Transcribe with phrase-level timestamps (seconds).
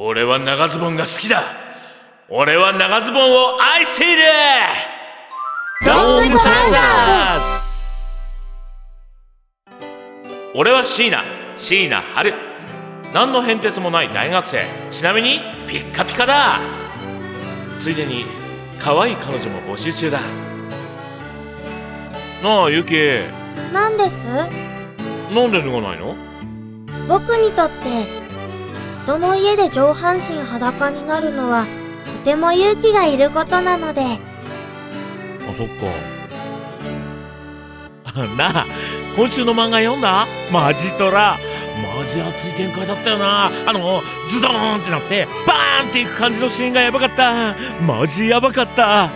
[0.00, 1.42] 俺は長ズボンが好きだ。
[2.28, 3.22] 俺は長ズボン
[3.56, 4.22] を愛している。
[5.84, 7.40] ロングトラウザー
[9.74, 9.82] ズ。
[10.54, 11.24] 俺は椎名。
[11.56, 12.32] 椎名春。
[13.12, 14.66] 何の変哲もない大学生。
[14.88, 16.60] ちなみにピッカピカだ。
[17.80, 18.24] ついでに
[18.78, 20.20] 可愛い彼女も募集中だ。
[22.40, 22.94] なあユキ。
[23.72, 24.28] なんです？
[25.34, 26.14] なんで脱がないの？
[27.08, 28.27] 僕にとって
[29.08, 31.64] 人の家で上半身裸になるのは
[32.04, 34.02] とても勇気がいることなので。
[34.02, 34.18] あ
[35.56, 35.68] そっ
[38.12, 38.26] か。
[38.36, 38.66] なあ
[39.16, 40.26] 今週の漫画読んだ？
[40.52, 41.38] マジトラ。
[41.96, 43.50] マジ熱い展開だったよな。
[43.64, 47.54] あのズドーンってなってバーンっていく感じのシーンがやばかった。
[47.86, 49.08] マジやばかった。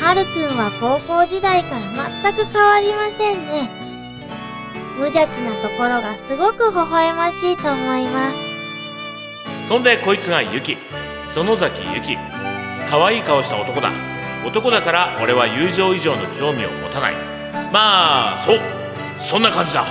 [0.00, 3.70] はるくんは高校時代から全く変わりませんね。
[4.98, 8.45] 無邪気なところがすごく微笑ましいと思います
[9.68, 10.78] そんでこいつがユキ。
[11.34, 12.16] 園崎ユキ。
[12.88, 13.90] 可愛い顔した男だ。
[14.46, 17.14] 男だから俺は友情以上の興味を持たない。
[17.72, 18.60] まあそう。
[19.18, 19.84] そんな感じだ。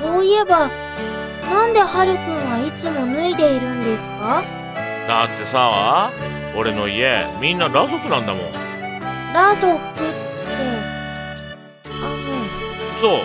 [0.00, 0.70] そういえば
[1.50, 4.42] なんではるくんはいつも脱いでいるんですか？
[5.08, 6.10] だってさ
[6.56, 8.52] 俺の家みんな裸族なんだもん。
[9.34, 10.00] ラ族って
[11.88, 12.02] あ
[13.00, 13.20] そう。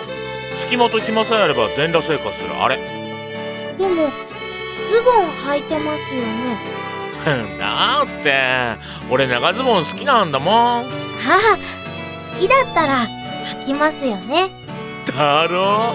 [0.58, 2.78] 隙間と暇さえあれば全裸生活するあれ。
[3.78, 4.10] のでも
[4.90, 6.58] ズボン履いてますよね。
[7.58, 8.42] だって
[9.10, 10.54] 俺長ズボン好きなんだもん。
[10.54, 10.88] ああ
[12.32, 13.06] 好きだったら
[13.62, 14.50] 履きますよね。
[15.16, 15.94] だろ？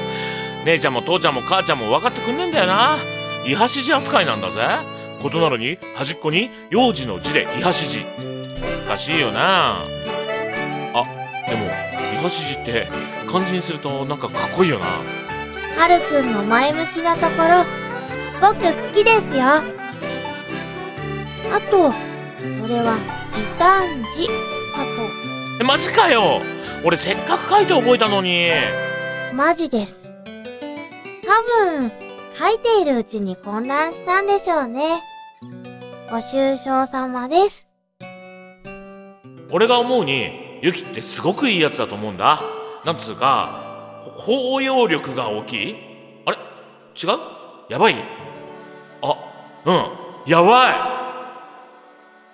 [0.65, 2.97] 姉ちゃんも父ちゃんも母ちゃんも分かってくんねえんだよな。
[3.45, 4.61] イハシジ扱いなんだぜ。
[5.21, 8.05] ことなのに端っこに幼児の字でイハシジ。
[8.85, 9.77] おかしいよな。
[10.93, 11.03] あ
[11.49, 11.65] でも
[12.13, 12.87] イハシジって
[13.31, 14.85] 漢字にするとなんかかっこいいよな。
[15.81, 17.63] はるくんの前向きなところ
[18.41, 18.61] 僕好
[18.93, 19.43] きですよ。
[21.53, 22.97] あとそれは
[23.35, 24.33] 異端児か
[25.59, 26.41] えマジかよ。
[26.83, 28.51] 俺せっかく書いて覚えたのに。
[29.29, 30.09] とマジです。
[31.23, 31.91] 多分
[32.39, 35.01] 書いているうちに混乱したんでしょうね。
[36.09, 37.67] ご愁傷様です。
[39.51, 42.41] 俺が思うにユキってすごくいいやつだと思うんだ。
[42.85, 45.75] なんつうか包容力が大きい？
[46.25, 46.37] あれ？
[46.37, 47.19] 違う？
[47.69, 47.95] やばい？
[47.95, 48.30] あ
[49.65, 49.85] うん。
[50.25, 50.47] やば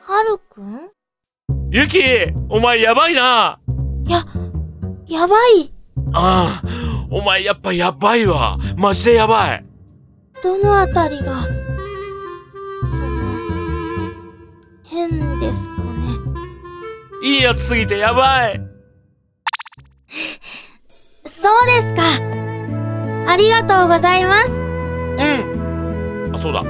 [0.01, 0.77] はるくんい
[1.71, 1.99] ユキ
[2.49, 3.59] お前やばいな。
[4.07, 4.23] や、
[5.05, 5.73] やばい。
[6.13, 8.57] ああお前やっぱやばいわ。
[8.77, 9.65] マジでやばい。
[10.41, 11.57] どのあたりが、その、
[14.85, 16.15] 変ですかね？
[17.23, 18.61] いいやつすぎてやばい。
[21.25, 22.03] そうですか。
[23.29, 24.51] ありがとうございます。
[24.51, 26.31] うん。
[26.33, 26.63] あそうだ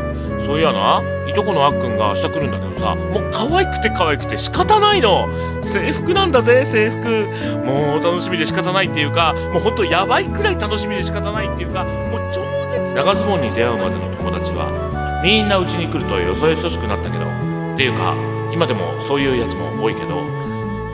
[0.47, 5.27] そういやないとこのあっくんが明日来るんだけどさもう可愛くて可愛くて仕方ないの。
[5.61, 7.27] 制服なんだぜ制服。
[7.65, 17.25] もう楽しみで仕方ないっていうかもうほんとやばいくらい楽しみで仕方ないっていうかもう超絶長ズボンに出会うまでの友達はみんなうちに来るとよそよそしくなったけど。
[17.73, 18.15] っていうか
[18.53, 20.25] 今でもそういうやつも多いけど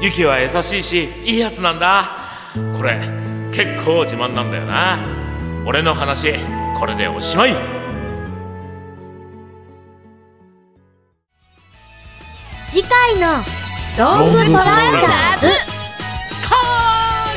[0.01, 2.51] ユキは優しいしいいやつなんだ。
[2.75, 2.99] これ
[3.53, 4.97] 結構自慢なんだよな。
[5.63, 6.33] 俺の話
[6.75, 7.82] これでおしまい。
[12.73, 13.43] 次回の
[13.99, 15.45] ロングトラウザーズ。
[16.49, 16.55] か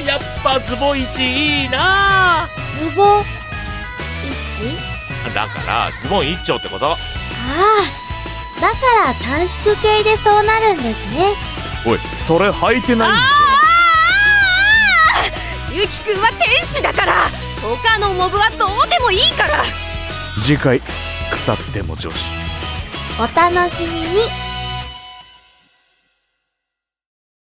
[0.01, 2.49] ーやっぱズボン1いいな。
[2.81, 3.23] ズボン
[5.27, 5.35] 1?
[5.35, 6.87] だからズボン一丁ってこと。
[6.87, 11.35] ああ、だから短縮系でそうなるんですね。
[11.85, 13.15] おいそれ履いてないん
[15.77, 17.29] ゆきくんは天使だから。
[17.61, 19.63] 他のモブはどうでもいいから。
[20.41, 20.81] 次回
[21.31, 22.25] 腐っても女子。
[23.19, 24.46] お楽しみに。